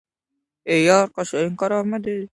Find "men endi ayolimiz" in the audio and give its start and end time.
0.71-1.31